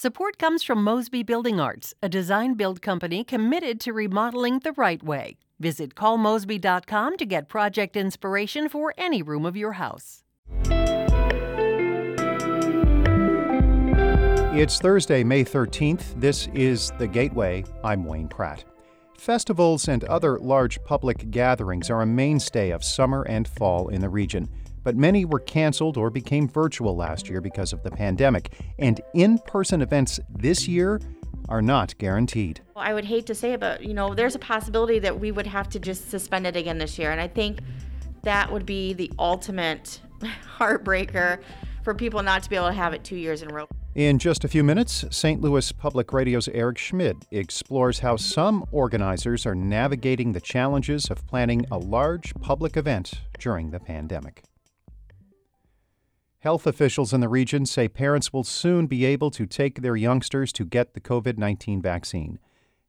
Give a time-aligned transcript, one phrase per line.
[0.00, 5.02] Support comes from Mosby Building Arts, a design build company committed to remodeling the right
[5.02, 5.38] way.
[5.58, 10.22] Visit callmosby.com to get project inspiration for any room of your house.
[14.54, 16.14] It's Thursday, May 13th.
[16.20, 17.64] This is The Gateway.
[17.82, 18.62] I'm Wayne Pratt.
[19.16, 24.08] Festivals and other large public gatherings are a mainstay of summer and fall in the
[24.08, 24.48] region
[24.88, 28.54] but many were canceled or became virtual last year because of the pandemic.
[28.78, 30.98] And in person events this year
[31.50, 32.62] are not guaranteed.
[32.74, 35.30] Well, I would hate to say it, but you know, there's a possibility that we
[35.30, 37.10] would have to just suspend it again this year.
[37.10, 37.58] And I think
[38.22, 40.00] that would be the ultimate
[40.58, 41.42] heartbreaker
[41.84, 43.68] for people not to be able to have it two years in a row.
[43.94, 45.42] In just a few minutes, St.
[45.42, 51.66] Louis Public Radio's Eric Schmid explores how some organizers are navigating the challenges of planning
[51.70, 54.44] a large public event during the pandemic.
[56.40, 60.52] Health officials in the region say parents will soon be able to take their youngsters
[60.52, 62.38] to get the COVID 19 vaccine.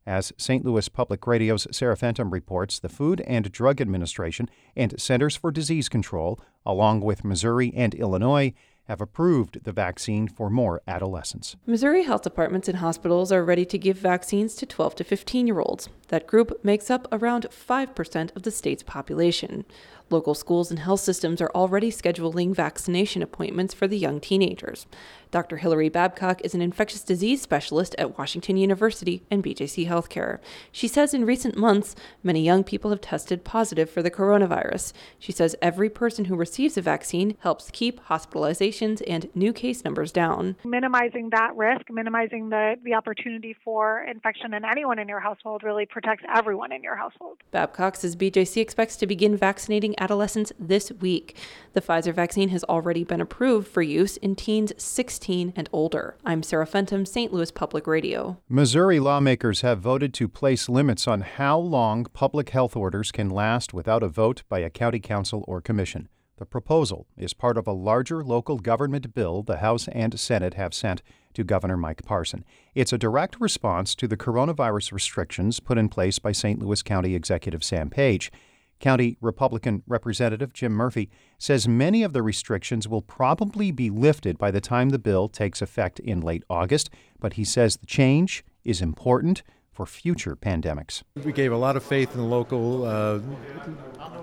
[0.06, 0.64] As St.
[0.64, 5.90] Louis Public Radio's Sarah Fentem reports, the Food and Drug Administration and Centers for Disease
[5.90, 11.56] Control, along with Missouri and Illinois, have approved the vaccine for more adolescents.
[11.66, 15.60] Missouri health departments and hospitals are ready to give vaccines to 12 to 15 year
[15.60, 15.90] olds.
[16.10, 19.66] That group makes up around 5% of the state's population.
[20.10, 24.88] Local schools and health systems are already scheduling vaccination appointments for the young teenagers.
[25.32, 25.58] Dr.
[25.58, 30.40] Hillary Babcock is an infectious disease specialist at Washington University and BJC Healthcare.
[30.72, 34.94] She says in recent months, many young people have tested positive for the coronavirus.
[35.20, 40.12] She says every person who receives a vaccine helps keep hospitalizations and new case numbers
[40.12, 40.56] down.
[40.66, 45.86] Minimizing that risk, minimizing the, the opportunity for infection in anyone in your household really
[46.02, 47.40] protects everyone in your household.
[47.52, 51.36] Babcock says BJC expects to begin vaccinating adolescents this week.
[51.74, 56.16] The Pfizer vaccine has already been approved for use in teens 16 and older.
[56.24, 57.34] I'm Sarah Fentem, St.
[57.34, 58.38] Louis Public Radio.
[58.48, 63.74] Missouri lawmakers have voted to place limits on how long public health orders can last
[63.74, 66.08] without a vote by a county council or commission.
[66.38, 70.74] The proposal is part of a larger local government bill the House and Senate have
[70.74, 71.02] sent
[71.34, 72.44] to Governor Mike Parson.
[72.76, 76.60] It's a direct response to the coronavirus restrictions put in place by St.
[76.60, 78.32] Louis County Executive Sam Page.
[78.80, 84.52] County Republican Representative Jim Murphy says many of the restrictions will probably be lifted by
[84.52, 86.90] the time the bill takes effect in late August,
[87.20, 91.04] but he says the change is important for future pandemics.
[91.24, 93.20] We gave a lot of faith in the local uh,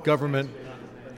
[0.04, 0.50] government,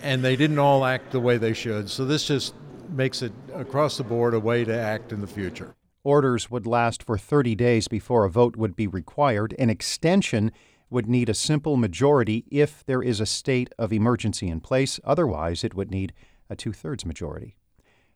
[0.03, 1.89] and they didn't all act the way they should.
[1.89, 2.55] So this just
[2.91, 5.75] makes it across the board a way to act in the future.
[6.05, 9.55] Orders would last for 30 days before a vote would be required.
[9.59, 10.53] An extension
[10.91, 14.99] would need a simple majority if there is a state of emergency in place.
[15.05, 16.13] Otherwise, it would need
[16.49, 17.57] a two thirds majority.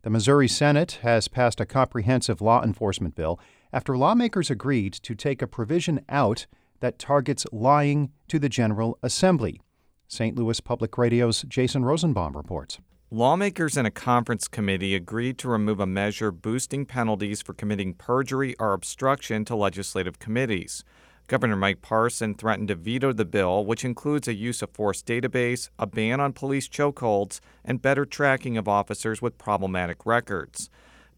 [0.03, 3.39] The Missouri Senate has passed a comprehensive law enforcement bill
[3.73, 6.47] after lawmakers agreed to take a provision out
[6.81, 9.61] that targets lying to the General Assembly.
[10.09, 10.37] St.
[10.37, 12.79] Louis Public Radio's Jason Rosenbaum reports.
[13.15, 18.57] Lawmakers in a conference committee agreed to remove a measure boosting penalties for committing perjury
[18.59, 20.83] or obstruction to legislative committees.
[21.27, 25.69] Governor Mike Parson threatened to veto the bill, which includes a use of force database,
[25.79, 30.71] a ban on police chokeholds, and better tracking of officers with problematic records.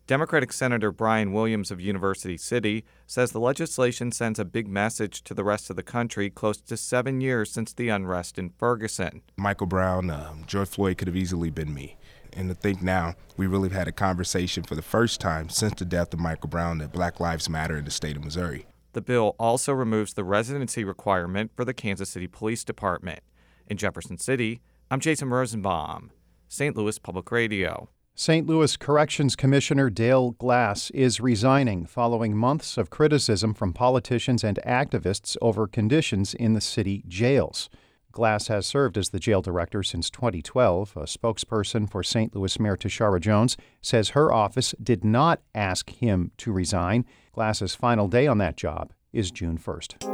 [0.06, 5.32] Democratic Senator Brian Williams of University City says the legislation sends a big message to
[5.32, 9.22] the rest of the country close to seven years since the unrest in Ferguson.
[9.38, 11.96] Michael Brown, um, George Floyd could have easily been me.
[12.34, 15.78] And to think now, we really have had a conversation for the first time since
[15.78, 18.66] the death of Michael Brown that Black Lives Matter in the state of Missouri.
[18.92, 23.20] The bill also removes the residency requirement for the Kansas City Police Department.
[23.68, 24.60] In Jefferson City,
[24.90, 26.10] I'm Jason Rosenbaum,
[26.46, 26.76] St.
[26.76, 27.88] Louis Public Radio.
[28.16, 28.46] St.
[28.46, 35.36] Louis Corrections Commissioner Dale Glass is resigning following months of criticism from politicians and activists
[35.42, 37.68] over conditions in the city jails.
[38.12, 40.96] Glass has served as the jail director since 2012.
[40.96, 42.32] A spokesperson for St.
[42.36, 47.04] Louis Mayor Tishaura Jones says her office did not ask him to resign.
[47.32, 50.13] Glass's final day on that job is June 1st.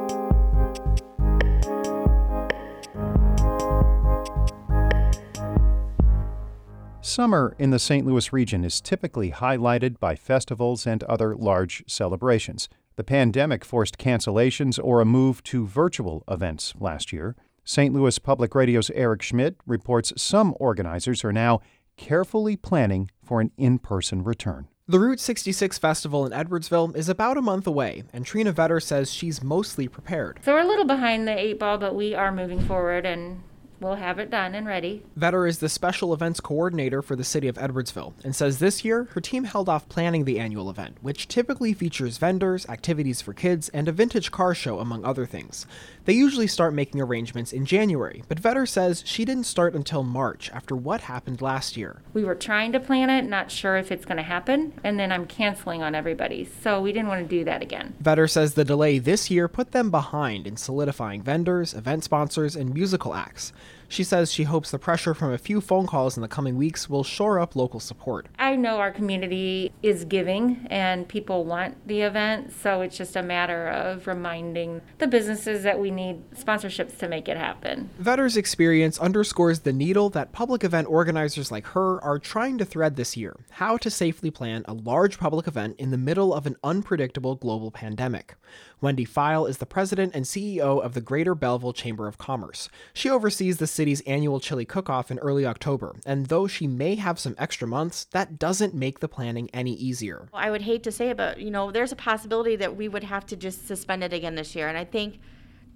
[7.21, 8.07] Summer in the St.
[8.07, 12.67] Louis region is typically highlighted by festivals and other large celebrations.
[12.97, 17.37] The pandemic forced cancellations or a move to virtual events last year.
[17.63, 17.93] St.
[17.93, 21.61] Louis Public Radio's Eric Schmid reports some organizers are now
[21.99, 24.69] carefully planning for an in person return.
[24.89, 29.13] The Route 66 Festival in Edwardsville is about a month away, and Trina Vetter says
[29.13, 30.41] she's mostly prepared.
[30.43, 33.43] So we're a little behind the eight ball, but we are moving forward and
[33.81, 35.03] we'll have it done and ready.
[35.19, 39.09] Vetter is the special events coordinator for the city of Edwardsville and says this year
[39.13, 43.69] her team held off planning the annual event, which typically features vendors, activities for kids,
[43.71, 45.67] and a vintage car show, among other things.
[46.05, 50.51] They usually start making arrangements in January, but Vetter says she didn't start until March
[50.53, 52.03] after what happened last year.
[52.13, 55.13] We were trying to plan it, not sure if it's going to happen, and then
[55.13, 57.95] I'm canceling on everybody, so we didn't want to do that again.
[58.03, 62.75] Vetter says the delay this year put them behind in solidifying vendors, event sponsors, and
[62.75, 63.53] musical acts.
[63.91, 66.89] She says she hopes the pressure from a few phone calls in the coming weeks
[66.89, 68.29] will shore up local support.
[68.39, 73.23] I know our community is giving and people want the event, so it's just a
[73.23, 77.91] matter of reminding the businesses that we need sponsorships to make it happen.
[78.01, 82.95] Vetter's experience underscores the needle that public event organizers like her are trying to thread
[82.95, 86.55] this year how to safely plan a large public event in the middle of an
[86.63, 88.37] unpredictable global pandemic.
[88.81, 92.71] Wendy Pfeil is the president and CEO of the Greater Belleville Chamber of Commerce.
[92.95, 97.19] She oversees the city's annual chili cook-off in early October, and though she may have
[97.19, 100.29] some extra months, that doesn't make the planning any easier.
[100.35, 103.05] I would hate to say it, but you know, there's a possibility that we would
[103.05, 105.19] have to just suspend it again this year, and I think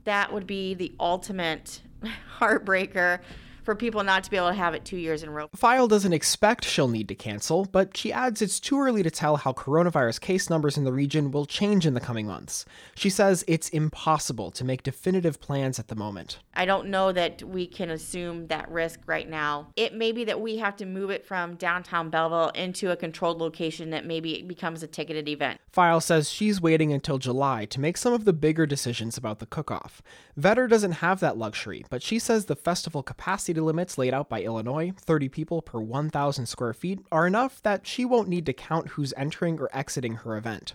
[0.04, 1.80] that would be the ultimate
[2.38, 3.20] heartbreaker
[3.64, 5.48] for people not to be able to have it two years in a row.
[5.56, 9.36] Pfeil doesn't expect she'll need to cancel, but she adds it's too early to tell
[9.36, 12.64] how coronavirus case numbers in the region will change in the coming months.
[12.94, 16.38] She says it's impossible to make definitive plans at the moment.
[16.54, 19.68] I don't know that we can assume that risk right now.
[19.76, 23.38] It may be that we have to move it from downtown Belleville into a controlled
[23.38, 25.60] location that maybe becomes a ticketed event.
[25.74, 29.46] Pfeil says she's waiting until July to make some of the bigger decisions about the
[29.46, 30.02] cook off.
[30.38, 34.42] Vetter doesn't have that luxury, but she says the festival capacity limits laid out by
[34.42, 38.88] Illinois, 30 people per 1,000 square feet, are enough that she won't need to count
[38.88, 40.74] who's entering or exiting her event.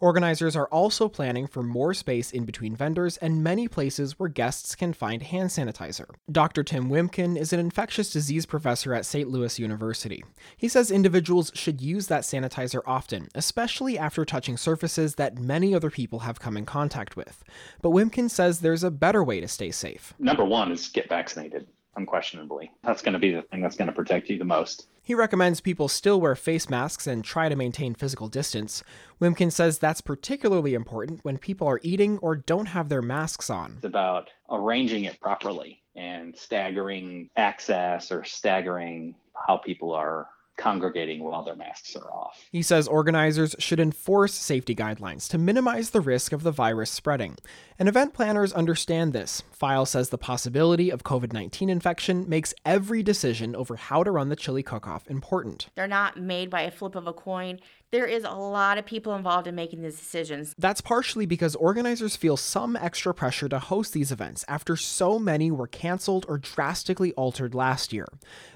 [0.00, 4.74] Organizers are also planning for more space in between vendors and many places where guests
[4.74, 6.06] can find hand sanitizer.
[6.30, 6.62] Dr.
[6.62, 9.28] Tim Wiemken is an infectious disease professor at St.
[9.28, 10.24] Louis University.
[10.56, 15.90] He says individuals should use that sanitizer often, especially after touching surfaces that many other
[15.90, 17.42] people have come in contact with.
[17.82, 20.14] But Wimkin says there's a better way to stay safe.
[20.18, 22.70] Number one is get vaccinated unquestionably.
[22.82, 24.88] That's going to be the thing that's going to protect you the most.
[25.02, 28.82] He recommends people still wear face masks and try to maintain physical distance.
[29.20, 33.74] Wiemken says that's particularly important when people are eating or don't have their masks on.
[33.76, 39.14] It's about arranging it properly and staggering access or staggering
[39.46, 40.26] how people are
[40.56, 42.46] congregating while their masks are off.
[42.50, 47.36] He says organizers should enforce safety guidelines to minimize the risk of the virus spreading.
[47.78, 49.42] And event planners understand this.
[49.58, 54.28] Pfeil says the possibility of COVID 19 infection makes every decision over how to run
[54.28, 55.68] the chili cook off important.
[55.74, 57.60] They're not made by a flip of a coin.
[57.92, 60.54] There is a lot of people involved in making these decisions.
[60.58, 65.50] That's partially because organizers feel some extra pressure to host these events after so many
[65.50, 68.06] were canceled or drastically altered last year.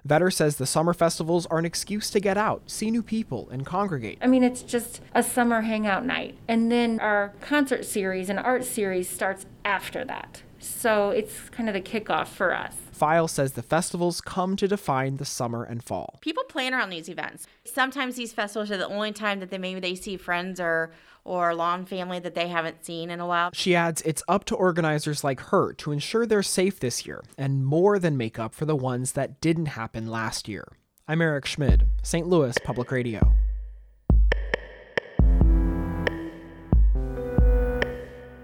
[0.07, 3.67] Vetter says the summer festivals are an excuse to get out, see new people, and
[3.67, 4.19] congregate.
[4.23, 6.39] I mean, it's just a summer hangout night.
[6.47, 10.43] And then our concert series and art series starts after that.
[10.61, 12.75] So it's kind of the kickoff for us.
[12.97, 16.19] Pfeil says the festivals come to define the summer and fall.
[16.21, 17.47] People plan around these events.
[17.65, 20.93] Sometimes these festivals are the only time that they maybe they see friends or
[21.25, 23.51] or lawn family that they haven't seen in a while.
[23.53, 27.65] She adds it's up to organizers like her to ensure they're safe this year and
[27.65, 30.67] more than make up for the ones that didn't happen last year.
[31.11, 32.29] I'm Eric Schmid, St.
[32.29, 33.35] Louis Public Radio.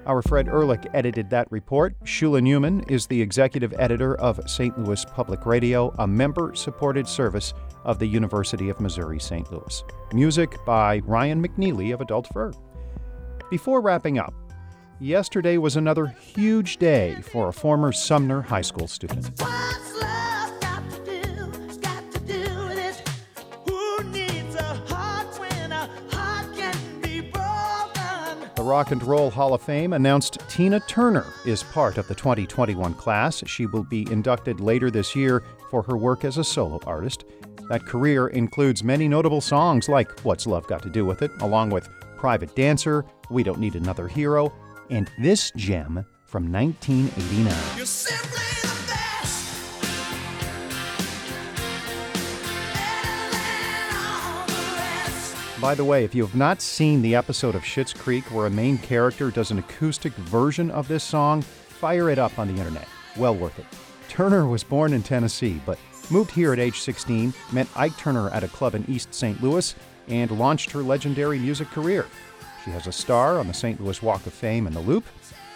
[0.04, 1.94] Our Fred Ehrlich edited that report.
[2.02, 4.76] Shula Neuman is the executive editor of St.
[4.80, 9.48] Louis Public Radio, a member supported service of the University of Missouri St.
[9.52, 9.84] Louis.
[10.12, 12.50] Music by Ryan McNeely of Adult Fur.
[13.48, 14.34] Before wrapping up,
[14.98, 19.40] yesterday was another huge day for a former Sumner High School student.
[28.66, 33.44] Rock and Roll Hall of Fame announced Tina Turner is part of the 2021 class.
[33.46, 37.26] She will be inducted later this year for her work as a solo artist.
[37.68, 41.70] That career includes many notable songs like What's Love Got to Do with It, along
[41.70, 44.52] with Private Dancer, We Don't Need Another Hero,
[44.90, 48.75] and this gem from 1989.
[55.60, 58.50] By the way, if you have not seen the episode of Schitt's Creek where a
[58.50, 62.86] main character does an acoustic version of this song, fire it up on the internet.
[63.16, 63.64] Well worth it.
[64.10, 65.78] Turner was born in Tennessee, but
[66.10, 69.42] moved here at age 16, met Ike Turner at a club in East St.
[69.42, 69.74] Louis,
[70.08, 72.06] and launched her legendary music career.
[72.62, 73.80] She has a star on the St.
[73.82, 75.04] Louis Walk of Fame and the Loop.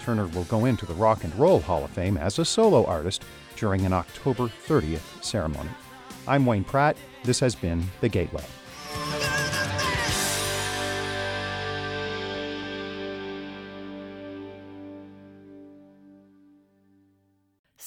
[0.01, 3.23] Turner will go into the Rock and Roll Hall of Fame as a solo artist
[3.57, 5.71] during an October 30th ceremony.
[6.27, 6.97] I'm Wayne Pratt.
[7.23, 8.45] This has been The Gateway.